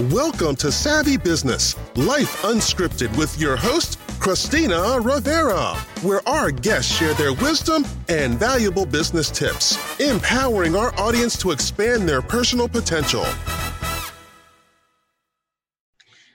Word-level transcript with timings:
Welcome 0.00 0.56
to 0.56 0.72
Savvy 0.72 1.16
Business, 1.16 1.76
Life 1.94 2.42
Unscripted 2.42 3.16
with 3.16 3.38
your 3.38 3.54
host, 3.54 4.00
Christina 4.18 4.98
Rivera, 5.00 5.76
where 6.02 6.20
our 6.28 6.50
guests 6.50 6.92
share 6.92 7.14
their 7.14 7.32
wisdom 7.32 7.84
and 8.08 8.34
valuable 8.34 8.86
business 8.86 9.30
tips, 9.30 9.78
empowering 10.00 10.74
our 10.74 10.92
audience 10.98 11.38
to 11.38 11.52
expand 11.52 12.08
their 12.08 12.20
personal 12.20 12.68
potential. 12.68 13.24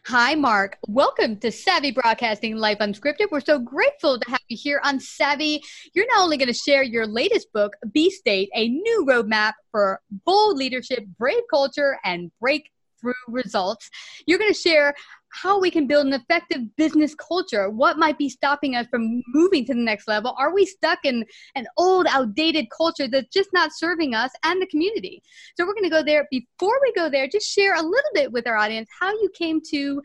Hi, 0.05 0.35
Mark. 0.35 0.77
Welcome 0.87 1.35
to 1.41 1.51
Savvy 1.51 1.91
Broadcasting 1.91 2.55
Life 2.55 2.77
Unscripted. 2.79 3.29
We're 3.29 3.41
so 3.41 3.59
grateful 3.59 4.21
to 4.21 4.31
have 4.31 4.39
you 4.47 4.55
here 4.57 4.79
on 4.85 5.01
Savvy. 5.01 5.61
You're 5.93 6.07
not 6.07 6.21
only 6.21 6.37
going 6.37 6.47
to 6.47 6.53
share 6.53 6.81
your 6.81 7.05
latest 7.05 7.51
book, 7.51 7.73
B 7.91 8.09
State, 8.09 8.49
a 8.55 8.69
new 8.69 9.05
roadmap 9.05 9.55
for 9.69 9.99
bold 10.25 10.55
leadership, 10.55 11.03
brave 11.17 11.43
culture, 11.51 11.99
and 12.05 12.31
break 12.39 12.71
through 12.99 13.13
results. 13.27 13.89
You're 14.25 14.39
going 14.39 14.53
to 14.53 14.59
share 14.59 14.93
how 15.31 15.59
we 15.59 15.69
can 15.69 15.87
build 15.87 16.07
an 16.07 16.13
effective 16.13 16.75
business 16.75 17.13
culture. 17.15 17.69
What 17.69 17.97
might 17.97 18.17
be 18.17 18.29
stopping 18.29 18.75
us 18.75 18.87
from 18.87 19.21
moving 19.27 19.65
to 19.65 19.73
the 19.73 19.79
next 19.79 20.07
level? 20.07 20.35
Are 20.37 20.53
we 20.53 20.65
stuck 20.65 20.99
in 21.03 21.25
an 21.55 21.67
old, 21.77 22.07
outdated 22.09 22.67
culture 22.75 23.07
that's 23.07 23.31
just 23.31 23.49
not 23.53 23.71
serving 23.73 24.15
us 24.15 24.31
and 24.43 24.61
the 24.61 24.67
community? 24.67 25.21
So 25.55 25.65
we're 25.65 25.73
going 25.73 25.83
to 25.83 25.89
go 25.89 26.03
there. 26.03 26.27
Before 26.31 26.79
we 26.81 26.93
go 26.93 27.09
there, 27.09 27.27
just 27.27 27.47
share 27.47 27.75
a 27.75 27.81
little 27.81 28.11
bit 28.13 28.31
with 28.31 28.47
our 28.47 28.57
audience 28.57 28.89
how 28.99 29.11
you 29.11 29.29
came 29.37 29.61
to 29.69 30.01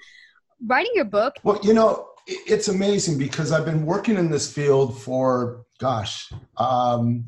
writing 0.66 0.92
your 0.94 1.06
book. 1.06 1.34
Well, 1.42 1.58
you 1.62 1.74
know, 1.74 2.08
it's 2.26 2.68
amazing 2.68 3.18
because 3.18 3.52
I've 3.52 3.64
been 3.64 3.84
working 3.84 4.16
in 4.16 4.30
this 4.30 4.50
field 4.52 5.00
for, 5.00 5.64
gosh, 5.78 6.32
um, 6.56 7.26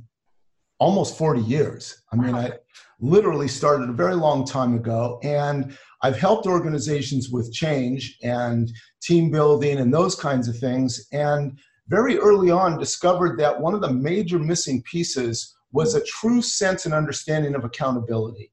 almost 0.78 1.16
40 1.18 1.42
years. 1.42 2.02
I 2.12 2.16
mean, 2.16 2.34
I 2.34 2.52
literally 3.00 3.48
started 3.48 3.88
a 3.88 3.94
very 3.94 4.14
long 4.14 4.44
time 4.44 4.74
ago. 4.74 5.18
And 5.22 5.76
I've 6.02 6.18
helped 6.18 6.46
organizations 6.46 7.30
with 7.30 7.52
change 7.52 8.16
and 8.22 8.70
team 9.02 9.30
building 9.30 9.78
and 9.78 9.92
those 9.92 10.14
kinds 10.14 10.48
of 10.48 10.58
things. 10.58 11.06
And 11.12 11.58
very 11.88 12.18
early 12.18 12.50
on, 12.50 12.78
discovered 12.78 13.38
that 13.38 13.60
one 13.60 13.74
of 13.74 13.80
the 13.80 13.92
major 13.92 14.38
missing 14.38 14.82
pieces 14.82 15.54
was 15.72 15.94
a 15.94 16.04
true 16.04 16.42
sense 16.42 16.84
and 16.84 16.94
understanding 16.94 17.54
of 17.54 17.64
accountability. 17.64 18.52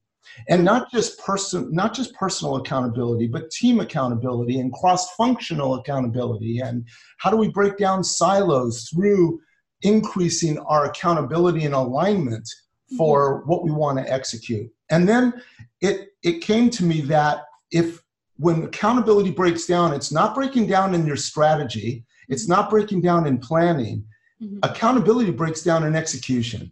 And 0.49 0.63
not 0.63 0.91
just 0.91 1.19
person, 1.19 1.69
not 1.71 1.93
just 1.93 2.13
personal 2.15 2.55
accountability, 2.55 3.27
but 3.27 3.51
team 3.51 3.79
accountability 3.79 4.59
and 4.59 4.73
cross-functional 4.73 5.75
accountability. 5.75 6.59
And 6.59 6.87
how 7.17 7.29
do 7.29 7.37
we 7.37 7.49
break 7.49 7.77
down 7.77 8.03
silos 8.03 8.89
through 8.89 9.39
increasing 9.83 10.57
our 10.59 10.85
accountability 10.85 11.65
and 11.65 11.75
alignment 11.75 12.49
for 12.97 13.43
what 13.45 13.63
we 13.63 13.71
want 13.71 13.97
to 13.97 14.11
execute. 14.11 14.69
And 14.89 15.07
then 15.07 15.33
it 15.81 16.09
it 16.23 16.41
came 16.41 16.69
to 16.71 16.83
me 16.83 17.01
that 17.01 17.43
if 17.71 18.01
when 18.37 18.63
accountability 18.63 19.31
breaks 19.31 19.65
down, 19.65 19.93
it's 19.93 20.11
not 20.11 20.35
breaking 20.35 20.67
down 20.67 20.93
in 20.93 21.05
your 21.05 21.15
strategy, 21.15 22.05
it's 22.29 22.47
not 22.47 22.69
breaking 22.69 23.01
down 23.01 23.27
in 23.27 23.37
planning. 23.37 24.05
Mm-hmm. 24.41 24.59
Accountability 24.63 25.31
breaks 25.31 25.61
down 25.61 25.83
in 25.83 25.95
execution. 25.95 26.71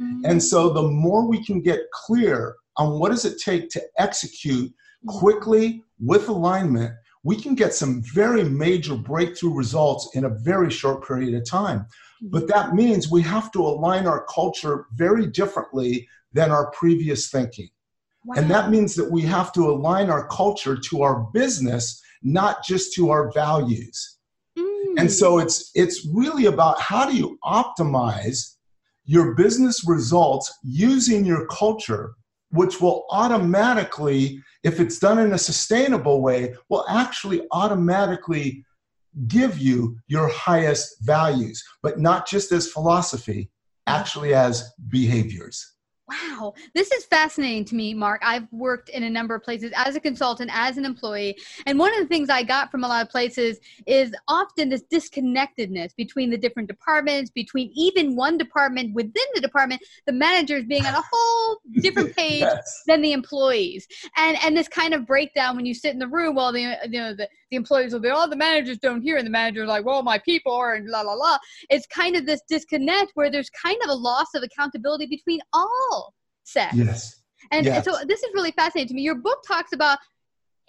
Mm-hmm. 0.00 0.24
And 0.24 0.42
so 0.42 0.70
the 0.70 0.82
more 0.82 1.26
we 1.26 1.44
can 1.44 1.60
get 1.60 1.90
clear 1.92 2.56
on 2.76 2.98
what 2.98 3.10
does 3.10 3.24
it 3.24 3.40
take 3.40 3.70
to 3.70 3.82
execute 3.98 4.70
mm-hmm. 4.70 5.18
quickly 5.18 5.82
with 5.98 6.28
alignment, 6.28 6.94
we 7.24 7.36
can 7.36 7.54
get 7.54 7.74
some 7.74 8.02
very 8.14 8.44
major 8.44 8.94
breakthrough 8.94 9.54
results 9.54 10.10
in 10.14 10.24
a 10.24 10.28
very 10.28 10.70
short 10.70 11.06
period 11.06 11.34
of 11.34 11.48
time. 11.48 11.86
But 12.22 12.48
that 12.48 12.74
means 12.74 13.10
we 13.10 13.22
have 13.22 13.52
to 13.52 13.60
align 13.60 14.06
our 14.06 14.24
culture 14.24 14.86
very 14.94 15.26
differently 15.26 16.08
than 16.32 16.50
our 16.50 16.70
previous 16.72 17.30
thinking. 17.30 17.68
Wow. 18.24 18.34
And 18.36 18.50
that 18.50 18.70
means 18.70 18.94
that 18.96 19.10
we 19.10 19.22
have 19.22 19.52
to 19.52 19.70
align 19.70 20.10
our 20.10 20.26
culture 20.28 20.76
to 20.76 21.02
our 21.02 21.26
business, 21.32 22.02
not 22.22 22.64
just 22.64 22.92
to 22.94 23.10
our 23.10 23.32
values. 23.32 24.18
Mm. 24.58 24.94
And 24.98 25.12
so 25.12 25.38
it's 25.38 25.70
it's 25.74 26.06
really 26.12 26.46
about 26.46 26.80
how 26.80 27.08
do 27.08 27.16
you 27.16 27.38
optimize 27.44 28.56
your 29.04 29.34
business 29.34 29.88
results 29.88 30.52
using 30.62 31.24
your 31.24 31.46
culture, 31.46 32.12
which 32.50 32.80
will 32.80 33.06
automatically, 33.10 34.42
if 34.64 34.80
it's 34.80 34.98
done 34.98 35.18
in 35.18 35.32
a 35.32 35.38
sustainable 35.38 36.20
way, 36.20 36.54
will 36.68 36.84
actually 36.90 37.46
automatically 37.52 38.64
give 39.26 39.58
you 39.58 39.98
your 40.06 40.28
highest 40.28 40.96
values, 41.02 41.62
but 41.82 41.98
not 41.98 42.28
just 42.28 42.52
as 42.52 42.70
philosophy, 42.70 43.50
actually 43.86 44.34
as 44.34 44.72
behaviors. 44.88 45.78
Wow, 46.08 46.54
this 46.74 46.90
is 46.90 47.04
fascinating 47.04 47.66
to 47.66 47.74
me, 47.74 47.92
Mark. 47.92 48.22
I've 48.24 48.50
worked 48.50 48.88
in 48.88 49.02
a 49.02 49.10
number 49.10 49.34
of 49.34 49.42
places 49.42 49.72
as 49.76 49.94
a 49.94 50.00
consultant, 50.00 50.50
as 50.54 50.78
an 50.78 50.86
employee. 50.86 51.36
And 51.66 51.78
one 51.78 51.92
of 51.92 52.00
the 52.00 52.06
things 52.06 52.30
I 52.30 52.42
got 52.42 52.70
from 52.70 52.82
a 52.82 52.88
lot 52.88 53.04
of 53.04 53.10
places 53.10 53.58
is 53.86 54.14
often 54.26 54.70
this 54.70 54.84
disconnectedness 54.90 55.92
between 55.96 56.30
the 56.30 56.38
different 56.38 56.66
departments, 56.66 57.30
between 57.30 57.70
even 57.74 58.16
one 58.16 58.38
department 58.38 58.94
within 58.94 59.26
the 59.34 59.42
department, 59.42 59.82
the 60.06 60.14
managers 60.14 60.64
being 60.64 60.86
on 60.86 60.94
a 60.94 61.02
whole 61.12 61.58
different 61.74 62.16
page 62.16 62.40
yes. 62.40 62.82
than 62.86 63.02
the 63.02 63.12
employees. 63.12 63.86
And 64.16 64.38
and 64.42 64.56
this 64.56 64.68
kind 64.68 64.94
of 64.94 65.06
breakdown 65.06 65.56
when 65.56 65.66
you 65.66 65.74
sit 65.74 65.92
in 65.92 65.98
the 65.98 66.08
room, 66.08 66.34
well, 66.34 66.52
the 66.52 66.60
you 66.60 67.00
know 67.00 67.12
the, 67.12 67.28
the 67.50 67.56
employees 67.56 67.92
will 67.92 68.00
be, 68.00 68.10
oh, 68.12 68.28
the 68.28 68.36
managers 68.36 68.78
don't 68.78 69.02
hear, 69.02 69.16
and 69.16 69.26
the 69.26 69.30
manager's 69.30 69.68
like, 69.68 69.84
well, 69.84 70.02
my 70.02 70.18
people 70.18 70.52
are, 70.52 70.74
and 70.74 70.88
la 70.88 71.02
la 71.02 71.14
la. 71.14 71.38
It's 71.70 71.86
kind 71.86 72.16
of 72.16 72.26
this 72.26 72.42
disconnect 72.48 73.12
where 73.14 73.30
there's 73.30 73.50
kind 73.50 73.78
of 73.84 73.90
a 73.90 73.94
loss 73.94 74.28
of 74.34 74.42
accountability 74.42 75.06
between 75.06 75.40
all 75.52 76.14
sex. 76.44 76.74
Yes. 76.74 77.22
And, 77.50 77.64
yes. 77.64 77.76
and 77.76 77.84
so 77.84 78.04
this 78.06 78.22
is 78.22 78.30
really 78.34 78.52
fascinating 78.52 78.88
to 78.88 78.94
me. 78.94 79.02
Your 79.02 79.14
book 79.14 79.38
talks 79.46 79.72
about 79.72 79.98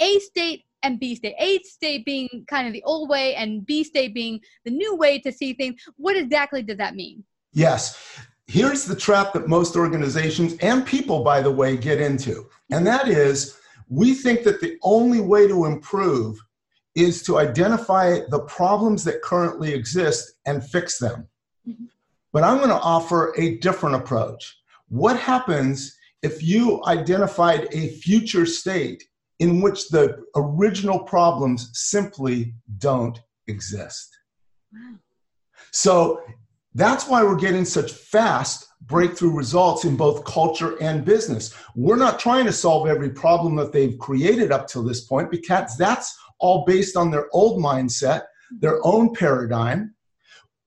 A 0.01 0.19
state 0.19 0.63
and 0.83 0.99
B 0.99 1.15
state. 1.15 1.35
A 1.39 1.59
state 1.59 2.05
being 2.05 2.45
kind 2.47 2.67
of 2.67 2.73
the 2.73 2.83
old 2.83 3.09
way 3.09 3.35
and 3.35 3.65
B 3.65 3.83
state 3.83 4.13
being 4.13 4.39
the 4.65 4.71
new 4.71 4.95
way 4.95 5.19
to 5.19 5.31
see 5.31 5.53
things. 5.53 5.81
What 5.97 6.15
exactly 6.15 6.61
does 6.61 6.77
that 6.77 6.95
mean? 6.95 7.23
Yes. 7.53 7.97
Here's 8.47 8.85
the 8.85 8.95
trap 8.95 9.33
that 9.33 9.47
most 9.47 9.75
organizations 9.75 10.55
and 10.61 10.85
people, 10.85 11.23
by 11.23 11.41
the 11.41 11.51
way, 11.51 11.77
get 11.77 11.99
into. 11.99 12.47
And 12.71 12.85
that 12.87 13.07
is 13.07 13.59
we 13.89 14.13
think 14.13 14.43
that 14.43 14.61
the 14.61 14.77
only 14.83 15.19
way 15.19 15.47
to 15.47 15.65
improve 15.65 16.39
is 16.95 17.23
to 17.23 17.37
identify 17.37 18.19
the 18.29 18.41
problems 18.41 19.03
that 19.03 19.21
currently 19.21 19.73
exist 19.73 20.33
and 20.45 20.63
fix 20.63 20.97
them. 20.97 21.27
Mm-hmm. 21.67 21.85
But 22.31 22.43
I'm 22.43 22.57
going 22.57 22.69
to 22.69 22.75
offer 22.75 23.33
a 23.37 23.57
different 23.57 23.95
approach. 23.95 24.57
What 24.89 25.17
happens 25.17 25.95
if 26.21 26.43
you 26.43 26.83
identified 26.85 27.67
a 27.71 27.89
future 27.89 28.45
state 28.45 29.03
in 29.39 29.61
which 29.61 29.89
the 29.89 30.23
original 30.35 30.99
problems 30.99 31.69
simply 31.73 32.53
don't 32.77 33.19
exist? 33.47 34.17
Wow. 34.73 34.95
So 35.71 36.21
that's 36.75 37.07
why 37.07 37.23
we're 37.23 37.35
getting 37.35 37.65
such 37.65 37.91
fast 37.91 38.67
breakthrough 38.81 39.35
results 39.35 39.85
in 39.85 39.95
both 39.95 40.23
culture 40.23 40.81
and 40.81 41.05
business. 41.05 41.53
We're 41.75 41.95
not 41.95 42.19
trying 42.19 42.45
to 42.45 42.53
solve 42.53 42.87
every 42.87 43.09
problem 43.09 43.55
that 43.57 43.71
they've 43.71 43.97
created 43.99 44.51
up 44.51 44.67
to 44.69 44.81
this 44.81 45.01
point 45.01 45.29
because 45.31 45.77
that's 45.77 46.17
all 46.39 46.65
based 46.65 46.95
on 46.95 47.11
their 47.11 47.27
old 47.31 47.61
mindset, 47.61 48.23
their 48.59 48.79
own 48.85 49.13
paradigm, 49.13 49.93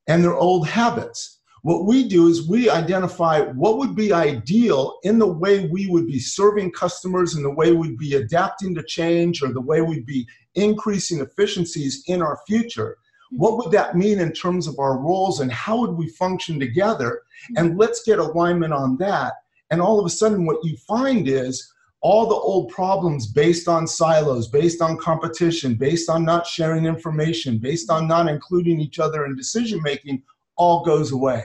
and 0.07 0.23
their 0.23 0.35
old 0.35 0.67
habits. 0.67 1.41
What 1.63 1.87
we 1.87 2.09
do 2.09 2.27
is 2.27 2.49
we 2.49 2.69
identify 2.69 3.41
what 3.41 3.79
would 3.79 3.95
be 3.95 4.13
ideal 4.13 4.99
in 5.05 5.21
the 5.21 5.33
way 5.33 5.69
we 5.69 5.87
would 5.87 6.09
be 6.09 6.19
serving 6.19 6.73
customers 6.73 7.35
and 7.35 7.45
the 7.45 7.55
way 7.55 7.71
we'd 7.71 7.99
be 7.99 8.15
adapting 8.15 8.75
to 8.75 8.83
change 8.83 9.43
or 9.43 9.53
the 9.53 9.61
way 9.61 9.81
we'd 9.81 10.07
be 10.07 10.27
increasing 10.57 11.21
efficiencies 11.21 12.03
in 12.09 12.21
our 12.21 12.41
future. 12.49 12.97
What 13.31 13.57
would 13.59 13.71
that 13.73 13.97
mean 13.97 14.19
in 14.19 14.33
terms 14.33 14.67
of 14.67 14.79
our 14.81 14.99
roles 14.99 15.39
and 15.39 15.53
how 15.53 15.79
would 15.81 15.93
we 15.93 16.09
function 16.09 16.59
together? 16.59 17.23
And 17.57 17.79
let's 17.79 18.03
get 18.03 18.19
alignment 18.19 18.73
on 18.73 18.99
that. 18.99 19.35
And 19.71 19.81
all 19.81 20.01
of 20.01 20.05
a 20.05 20.11
sudden, 20.11 20.45
what 20.45 20.65
you 20.65 20.77
find 20.77 21.29
is 21.29 21.73
all 22.03 22.27
the 22.27 22.35
old 22.35 22.69
problems 22.69 23.29
based 23.29 23.69
on 23.69 23.87
silos, 23.87 24.49
based 24.49 24.83
on 24.83 24.99
competition, 24.99 25.77
based 25.77 26.11
on 26.11 26.25
not 26.25 26.47
sharing 26.47 26.85
information, 26.85 27.59
based 27.59 27.91
on 27.91 28.09
not 28.09 28.29
including 28.29 28.81
each 28.81 28.99
other 28.99 29.25
in 29.25 29.37
decision 29.37 29.81
making 29.83 30.21
all 30.57 30.85
goes 30.85 31.13
away. 31.13 31.45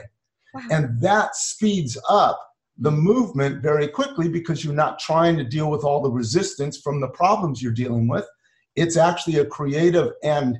Wow. 0.52 0.62
And 0.70 1.00
that 1.00 1.36
speeds 1.36 1.96
up 2.08 2.44
the 2.76 2.90
movement 2.90 3.62
very 3.62 3.86
quickly 3.86 4.28
because 4.28 4.64
you're 4.64 4.74
not 4.74 4.98
trying 4.98 5.36
to 5.36 5.44
deal 5.44 5.70
with 5.70 5.84
all 5.84 6.02
the 6.02 6.10
resistance 6.10 6.80
from 6.80 7.00
the 7.00 7.08
problems 7.08 7.62
you're 7.62 7.72
dealing 7.72 8.08
with. 8.08 8.26
It's 8.74 8.96
actually 8.96 9.38
a 9.38 9.46
creative 9.46 10.12
and 10.24 10.58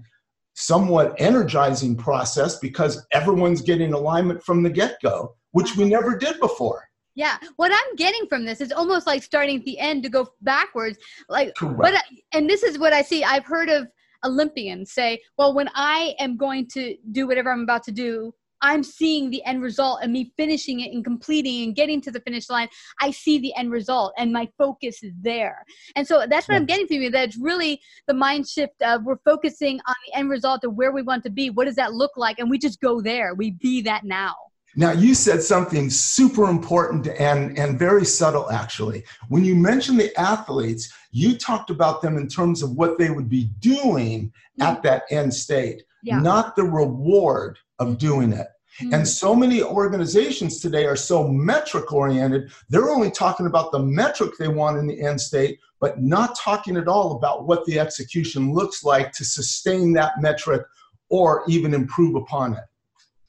somewhat 0.55 1.15
energizing 1.19 1.97
process 1.97 2.59
because 2.59 3.05
everyone's 3.12 3.62
getting 3.62 3.93
alignment 3.93 4.43
from 4.43 4.62
the 4.62 4.71
get 4.71 4.99
go, 5.03 5.35
which 5.53 5.77
we 5.77 5.85
uh-huh. 5.85 5.91
never 5.91 6.19
did 6.19 6.39
before. 6.39 6.85
Yeah, 7.19 7.37
what 7.56 7.73
I'm 7.73 7.97
getting 7.97 8.29
from 8.29 8.44
this 8.44 8.61
is 8.61 8.70
almost 8.70 9.05
like 9.05 9.25
starting 9.25 9.59
at 9.59 9.65
the 9.65 9.76
end 9.81 10.05
to 10.05 10.09
go 10.09 10.29
backwards. 10.43 10.99
Like, 11.29 11.53
Correct. 11.56 11.81
but 11.81 12.05
and 12.32 12.49
this 12.49 12.62
is 12.62 12.79
what 12.79 12.93
I 12.93 13.03
see. 13.03 13.25
I've 13.25 13.44
heard 13.44 13.69
of 13.69 13.88
Olympians 14.25 14.93
say, 14.93 15.20
"Well, 15.37 15.53
when 15.53 15.69
I 15.75 16.15
am 16.20 16.37
going 16.37 16.69
to 16.75 16.94
do 17.11 17.26
whatever 17.26 17.50
I'm 17.50 17.62
about 17.62 17.82
to 17.85 17.93
do, 17.93 18.32
I'm 18.61 18.85
seeing 18.85 19.31
the 19.31 19.44
end 19.44 19.62
result 19.62 19.99
and 20.00 20.12
me 20.12 20.32
finishing 20.37 20.79
it 20.79 20.93
and 20.93 21.05
completing 21.05 21.65
and 21.65 21.75
getting 21.75 22.00
to 22.03 22.12
the 22.12 22.20
finish 22.20 22.49
line. 22.49 22.69
I 23.00 23.11
see 23.11 23.41
the 23.41 23.53
end 23.56 23.73
result 23.73 24.12
and 24.17 24.32
my 24.32 24.49
focus 24.56 25.03
is 25.03 25.12
there. 25.21 25.64
And 25.97 26.06
so 26.06 26.25
that's 26.31 26.47
what 26.47 26.56
I'm 26.56 26.67
getting 26.67 26.87
from 26.87 26.99
you. 26.99 27.11
That 27.11 27.31
it's 27.31 27.37
really 27.37 27.81
the 28.06 28.14
mind 28.14 28.49
shift 28.49 28.81
of 28.82 29.03
we're 29.03 29.19
focusing 29.25 29.81
on 29.88 29.94
the 30.06 30.19
end 30.19 30.31
result 30.31 30.62
of 30.62 30.75
where 30.75 30.93
we 30.93 31.03
want 31.03 31.25
to 31.25 31.31
be. 31.31 31.50
What 31.50 31.64
does 31.64 31.76
that 31.76 31.94
look 31.94 32.12
like? 32.17 32.38
And 32.38 32.49
we 32.49 32.59
just 32.59 32.81
go 32.81 33.00
there. 33.00 33.35
We 33.35 33.50
be 33.50 33.82
that 33.82 34.05
now. 34.05 34.37
Now, 34.78 34.92
you 34.92 35.12
said 35.12 35.42
something 35.42 35.90
super 35.90 36.48
important 36.48 37.08
and, 37.08 37.58
and 37.58 37.76
very 37.76 38.04
subtle, 38.04 38.48
actually. 38.48 39.04
When 39.28 39.44
you 39.44 39.56
mentioned 39.56 39.98
the 39.98 40.16
athletes, 40.16 40.92
you 41.10 41.36
talked 41.36 41.70
about 41.70 42.00
them 42.00 42.16
in 42.16 42.28
terms 42.28 42.62
of 42.62 42.76
what 42.76 42.96
they 42.96 43.10
would 43.10 43.28
be 43.28 43.50
doing 43.58 44.32
at 44.60 44.75
mm-hmm. 44.75 44.82
that 44.86 45.02
end 45.10 45.34
state, 45.34 45.82
yeah. 46.04 46.20
not 46.20 46.54
the 46.54 46.62
reward 46.62 47.58
of 47.80 47.98
doing 47.98 48.32
it. 48.32 48.46
Mm-hmm. 48.80 48.94
And 48.94 49.08
so 49.08 49.34
many 49.34 49.64
organizations 49.64 50.60
today 50.60 50.86
are 50.86 50.94
so 50.94 51.26
metric 51.26 51.92
oriented, 51.92 52.52
they're 52.69 52.90
only 52.90 53.10
talking 53.10 53.46
about 53.46 53.72
the 53.72 53.80
metric 53.80 54.34
they 54.38 54.46
want 54.46 54.78
in 54.78 54.86
the 54.86 55.00
end 55.00 55.20
state, 55.20 55.58
but 55.80 56.00
not 56.00 56.38
talking 56.38 56.76
at 56.76 56.86
all 56.86 57.16
about 57.16 57.48
what 57.48 57.64
the 57.64 57.80
execution 57.80 58.54
looks 58.54 58.84
like 58.84 59.10
to 59.14 59.25
sustain 59.25 59.92
that 59.94 60.20
metric 60.20 60.62
or 61.08 61.42
even 61.48 61.75
improve 61.75 62.14
upon 62.14 62.52
it. 62.52 62.62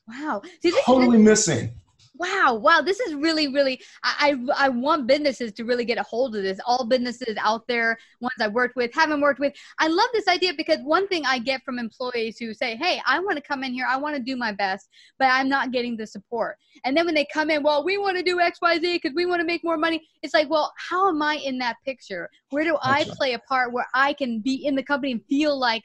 Wow. 0.10 0.42
See, 0.62 0.74
totally 0.86 1.18
missing. 1.18 1.72
Wow 2.20 2.56
wow 2.56 2.82
this 2.82 3.00
is 3.00 3.14
really 3.14 3.48
really 3.48 3.82
I, 4.04 4.36
I, 4.58 4.66
I 4.66 4.70
want 4.70 5.08
businesses 5.08 5.54
to 5.54 5.64
really 5.64 5.86
get 5.86 5.98
a 5.98 6.04
hold 6.04 6.36
of 6.36 6.44
this. 6.44 6.60
All 6.66 6.86
businesses 6.86 7.38
out 7.40 7.66
there 7.68 7.98
ones 8.20 8.34
I've 8.42 8.52
worked 8.52 8.76
with 8.76 8.94
haven't 8.94 9.22
worked 9.22 9.40
with. 9.40 9.54
I 9.80 9.88
love 9.88 10.10
this 10.12 10.28
idea 10.28 10.52
because 10.58 10.80
one 10.84 11.08
thing 11.08 11.24
i 11.26 11.40
get 11.40 11.64
from 11.64 11.80
employees 11.80 12.38
who 12.38 12.54
say 12.54 12.76
hey 12.76 13.02
i 13.08 13.20
want 13.20 13.38
to 13.38 13.42
come 13.42 13.64
in 13.64 13.72
here. 13.72 13.86
I 13.88 13.96
want 13.96 14.18
to 14.18 14.22
do 14.22 14.36
my 14.36 14.52
best 14.52 14.90
but 15.18 15.30
i'm 15.32 15.48
not 15.48 15.72
getting 15.72 15.96
the 15.96 16.06
support. 16.06 16.58
And 16.84 16.96
then 16.96 17.06
when 17.06 17.16
they 17.16 17.26
come 17.32 17.50
in 17.50 17.64
well 17.64 17.86
we 17.86 17.98
want 17.98 18.18
to 18.18 18.24
do 18.24 18.36
xyz 18.38 18.82
because 18.82 19.14
we 19.16 19.26
want 19.26 19.40
to 19.40 19.46
make 19.46 19.64
more 19.64 19.78
money 19.78 20.06
it's 20.22 20.34
like 20.34 20.50
well 20.50 20.74
how 20.78 21.08
am 21.08 21.22
i 21.22 21.36
in 21.36 21.58
that 21.60 21.78
picture? 21.86 22.30
Where 22.50 22.66
do 22.66 22.78
i 22.82 23.06
play 23.18 23.34
a 23.34 23.40
part 23.40 23.72
where 23.72 23.88
i 23.94 24.12
can 24.12 24.42
be 24.42 24.66
in 24.66 24.76
the 24.76 24.84
company 24.84 25.14
and 25.14 25.26
feel 25.30 25.58
like 25.58 25.84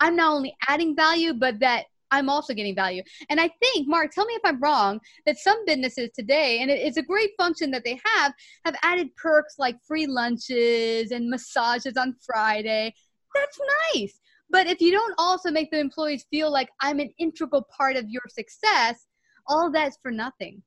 i'm 0.00 0.16
not 0.16 0.32
only 0.32 0.56
adding 0.66 0.96
value 0.96 1.34
but 1.34 1.58
that 1.60 1.84
I'm 2.14 2.28
also 2.28 2.54
getting 2.54 2.74
value. 2.74 3.02
And 3.28 3.40
I 3.40 3.50
think, 3.60 3.88
Mark, 3.88 4.12
tell 4.12 4.24
me 4.24 4.34
if 4.34 4.42
I'm 4.44 4.60
wrong, 4.60 5.00
that 5.26 5.36
some 5.38 5.64
businesses 5.66 6.10
today, 6.14 6.60
and 6.60 6.70
it's 6.70 6.96
a 6.96 7.02
great 7.02 7.30
function 7.36 7.70
that 7.72 7.84
they 7.84 8.00
have, 8.04 8.32
have 8.64 8.76
added 8.82 9.14
perks 9.16 9.56
like 9.58 9.76
free 9.86 10.06
lunches 10.06 11.10
and 11.10 11.28
massages 11.28 11.96
on 11.96 12.14
Friday. 12.24 12.94
That's 13.34 13.58
nice. 13.94 14.20
But 14.50 14.68
if 14.68 14.80
you 14.80 14.92
don't 14.92 15.14
also 15.18 15.50
make 15.50 15.70
the 15.72 15.80
employees 15.80 16.24
feel 16.30 16.52
like 16.52 16.70
I'm 16.80 17.00
an 17.00 17.10
integral 17.18 17.66
part 17.76 17.96
of 17.96 18.08
your 18.08 18.22
success, 18.28 19.06
all 19.48 19.70
that's 19.72 19.98
for 20.00 20.12
nothing. 20.12 20.62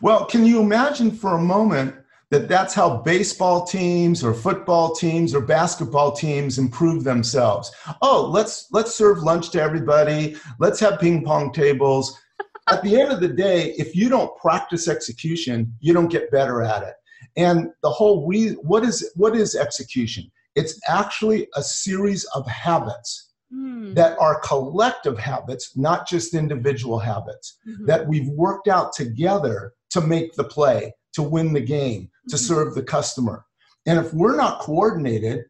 Well, 0.00 0.24
can 0.24 0.46
you 0.46 0.60
imagine 0.60 1.10
for 1.10 1.34
a 1.34 1.42
moment 1.42 1.94
that 2.30 2.48
that's 2.48 2.74
how 2.74 2.98
baseball 2.98 3.64
teams 3.64 4.22
or 4.22 4.34
football 4.34 4.94
teams 4.94 5.34
or 5.34 5.40
basketball 5.40 6.12
teams 6.12 6.58
improve 6.58 7.04
themselves. 7.04 7.72
Oh, 8.02 8.28
let's 8.30 8.66
let's 8.70 8.94
serve 8.94 9.22
lunch 9.22 9.50
to 9.50 9.62
everybody. 9.62 10.36
Let's 10.58 10.80
have 10.80 11.00
ping 11.00 11.24
pong 11.24 11.52
tables. 11.52 12.18
at 12.68 12.82
the 12.82 13.00
end 13.00 13.12
of 13.12 13.20
the 13.20 13.28
day, 13.28 13.72
if 13.78 13.96
you 13.96 14.08
don't 14.08 14.36
practice 14.36 14.88
execution, 14.88 15.72
you 15.80 15.94
don't 15.94 16.10
get 16.10 16.30
better 16.30 16.62
at 16.62 16.82
it. 16.82 16.94
And 17.36 17.70
the 17.82 17.90
whole 17.90 18.26
we 18.26 18.50
what 18.50 18.84
is 18.84 19.10
what 19.14 19.34
is 19.34 19.54
execution? 19.54 20.30
It's 20.54 20.78
actually 20.88 21.48
a 21.56 21.62
series 21.62 22.24
of 22.34 22.46
habits 22.46 23.32
mm. 23.54 23.94
that 23.94 24.18
are 24.18 24.40
collective 24.40 25.18
habits, 25.18 25.76
not 25.76 26.06
just 26.06 26.34
individual 26.34 26.98
habits, 26.98 27.58
mm-hmm. 27.66 27.86
that 27.86 28.06
we've 28.06 28.28
worked 28.30 28.68
out 28.68 28.92
together 28.92 29.72
to 29.90 30.00
make 30.00 30.34
the 30.34 30.44
play 30.44 30.92
to 31.14 31.22
win 31.22 31.52
the 31.52 31.60
game, 31.60 32.08
to 32.28 32.38
serve 32.38 32.74
the 32.74 32.82
customer. 32.82 33.44
And 33.86 33.98
if 33.98 34.12
we're 34.12 34.36
not 34.36 34.60
coordinated 34.60 35.44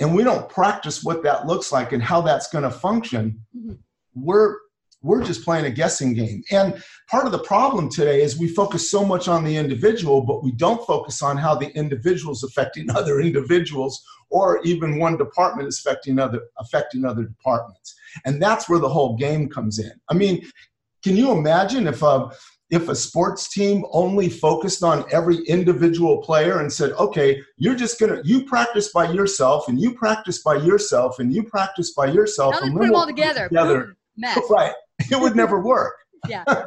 and 0.00 0.14
we 0.14 0.24
don't 0.24 0.48
practice 0.48 1.02
what 1.02 1.22
that 1.22 1.46
looks 1.46 1.72
like 1.72 1.92
and 1.92 2.02
how 2.02 2.20
that's 2.20 2.48
going 2.48 2.64
to 2.64 2.70
function, 2.70 3.40
mm-hmm. 3.56 3.74
we're 4.14 4.56
we're 5.02 5.22
just 5.22 5.44
playing 5.44 5.66
a 5.66 5.70
guessing 5.70 6.14
game. 6.14 6.42
And 6.50 6.82
part 7.08 7.26
of 7.26 7.32
the 7.32 7.38
problem 7.38 7.88
today 7.88 8.22
is 8.22 8.38
we 8.38 8.48
focus 8.48 8.90
so 8.90 9.04
much 9.04 9.28
on 9.28 9.44
the 9.44 9.56
individual, 9.56 10.20
but 10.22 10.42
we 10.42 10.50
don't 10.52 10.84
focus 10.84 11.22
on 11.22 11.36
how 11.36 11.54
the 11.54 11.70
individual 11.76 12.32
is 12.32 12.42
affecting 12.42 12.90
other 12.94 13.20
individuals 13.20 14.02
or 14.30 14.60
even 14.64 14.98
one 14.98 15.16
department 15.16 15.68
is 15.68 15.78
affecting 15.78 16.18
other 16.18 16.40
affecting 16.58 17.04
other 17.04 17.24
departments. 17.24 17.94
And 18.24 18.42
that's 18.42 18.68
where 18.68 18.80
the 18.80 18.88
whole 18.88 19.16
game 19.16 19.48
comes 19.48 19.78
in. 19.78 19.92
I 20.08 20.14
mean, 20.14 20.44
can 21.04 21.16
you 21.16 21.30
imagine 21.30 21.86
if 21.86 22.02
a 22.02 22.30
if 22.70 22.88
a 22.88 22.94
sports 22.94 23.48
team 23.48 23.84
only 23.92 24.28
focused 24.28 24.82
on 24.82 25.04
every 25.12 25.38
individual 25.46 26.18
player 26.18 26.60
and 26.60 26.72
said, 26.72 26.92
okay, 26.92 27.40
you're 27.58 27.76
just 27.76 28.00
going 28.00 28.14
to, 28.14 28.28
you 28.28 28.44
practice 28.44 28.90
by 28.92 29.10
yourself 29.10 29.68
and 29.68 29.80
you 29.80 29.94
practice 29.94 30.42
by 30.42 30.56
yourself 30.56 31.20
and 31.20 31.32
you 31.32 31.44
practice 31.44 31.92
by 31.94 32.06
yourself. 32.06 32.54
Now 32.54 32.66
and 32.66 32.76
put 32.76 32.86
them 32.86 32.94
all 32.94 33.06
together. 33.06 33.48
together. 33.48 33.96
Mess. 34.16 34.38
Right. 34.50 34.72
It 35.10 35.20
would 35.20 35.36
never 35.36 35.60
work. 35.60 35.94
yeah. 36.28 36.44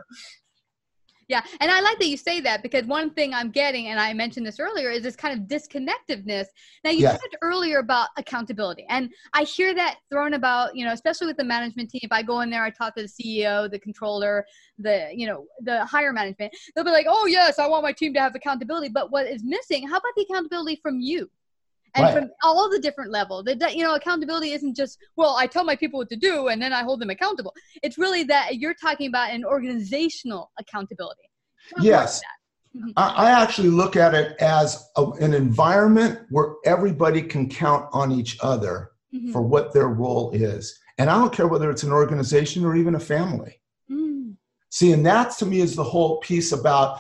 Yeah, 1.30 1.44
and 1.60 1.70
I 1.70 1.80
like 1.80 2.00
that 2.00 2.08
you 2.08 2.18
say 2.18 2.42
that 2.42 2.64
because 2.64 2.86
one 2.86 3.12
thing 3.12 3.36
I'm 3.36 3.52
getting, 3.52 3.88
and 3.90 4.00
I 4.00 4.14
mentioned 4.14 4.48
this 4.48 4.60
earlier, 4.60 4.90
is 4.90 5.04
this 5.04 5.16
kind 5.16 5.40
of 5.40 5.48
disconnectedness. 5.48 6.48
Now, 6.84 6.90
you 6.90 7.02
Yes. 7.02 7.22
talked 7.22 7.38
earlier 7.44 7.78
about 7.78 8.10
accountability, 8.18 8.88
and 8.90 9.14
I 9.34 9.44
hear 9.44 9.76
that 9.76 10.00
thrown 10.10 10.34
about, 10.34 10.76
you 10.76 10.84
know, 10.86 10.92
especially 10.92 11.28
with 11.28 11.38
the 11.38 11.44
management 11.44 11.92
team. 11.92 12.02
If 12.02 12.12
I 12.12 12.24
go 12.24 12.42
in 12.42 12.50
there, 12.50 12.64
I 12.64 12.72
talk 12.72 12.96
to 12.96 13.04
the 13.04 13.08
CEO, 13.08 13.70
the 13.70 13.78
controller, 13.78 14.44
the, 14.80 15.12
you 15.14 15.28
know, 15.28 15.46
the 15.62 15.86
higher 15.86 16.12
management. 16.12 16.52
They'll 16.76 16.84
be 16.84 16.90
like, 16.90 17.06
"Oh 17.08 17.28
yes, 17.28 17.60
I 17.60 17.68
want 17.68 17.84
my 17.84 17.94
team 17.94 18.12
to 18.16 18.20
have 18.20 18.34
accountability," 18.34 18.90
but 18.90 19.12
what 19.12 19.28
is 19.28 19.44
missing? 19.44 19.88
How 19.88 19.98
about 19.98 20.14
the 20.16 20.24
accountability 20.28 20.80
from 20.82 21.00
you? 21.00 21.30
And 21.96 22.04
Right. 22.04 22.14
from 22.14 22.30
all 22.44 22.70
the 22.70 22.80
different 22.80 23.12
level 23.12 23.44
that 23.44 23.76
you 23.76 23.84
know, 23.84 23.96
accountability 23.96 24.52
isn't 24.52 24.76
just 24.76 24.98
well, 25.16 25.36
I 25.38 25.48
tell 25.48 25.64
my 25.64 25.76
people 25.76 26.00
what 26.00 26.10
to 26.10 26.16
do 26.16 26.48
and 26.50 26.62
then 26.62 26.74
I 26.74 26.84
hold 26.84 27.02
them 27.02 27.10
accountable. 27.10 27.54
It's 27.84 27.98
really 27.98 28.24
that 28.24 28.58
you're 28.58 28.76
talking 28.76 29.08
about 29.08 29.32
an 29.32 29.44
organizational 29.46 30.52
accountability. 30.60 31.24
Talk 31.70 31.84
Yes. 31.84 32.22
I, 32.96 33.08
I 33.08 33.42
actually 33.42 33.70
look 33.70 33.96
at 33.96 34.14
it 34.14 34.40
as 34.40 34.90
a, 34.96 35.06
an 35.22 35.34
environment 35.34 36.20
where 36.30 36.54
everybody 36.66 37.22
can 37.22 37.50
count 37.50 37.88
on 37.92 38.12
each 38.12 38.38
other. 38.42 38.92
Mhm. 39.12 39.34
for 39.34 39.42
what 39.42 39.74
their 39.74 39.88
role 39.88 40.30
is. 40.34 40.78
And 41.00 41.10
I 41.10 41.18
don't 41.18 41.34
care 41.34 41.48
whether 41.48 41.72
it's 41.72 41.82
an 41.82 41.92
organization 41.92 42.64
or 42.64 42.76
even 42.76 42.94
a 42.94 43.00
family. 43.00 43.60
Mm. 43.90 44.36
See, 44.70 44.92
and 44.92 45.04
that 45.08 45.36
to 45.40 45.48
me 45.48 45.62
is 45.62 45.76
the 45.76 45.84
whole 45.84 46.18
piece 46.20 46.52
about 46.52 47.00